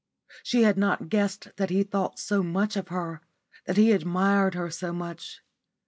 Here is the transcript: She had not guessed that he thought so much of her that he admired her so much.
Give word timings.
She 0.41 0.63
had 0.63 0.79
not 0.79 1.09
guessed 1.09 1.49
that 1.57 1.69
he 1.69 1.83
thought 1.83 2.17
so 2.17 2.41
much 2.41 2.75
of 2.75 2.87
her 2.87 3.21
that 3.65 3.77
he 3.77 3.91
admired 3.91 4.55
her 4.55 4.71
so 4.71 4.91
much. 4.91 5.41